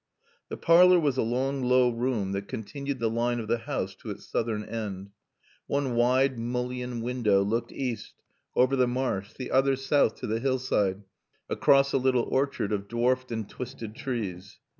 [0.49, 4.09] The parlor was a long low room that continued the line of the house to
[4.09, 5.11] its southern end.
[5.67, 8.15] One wide mullioned window looked east
[8.55, 11.03] over the marsh, the other south to the hillside
[11.51, 14.57] across a little orchard of dwarfed and twisted trees.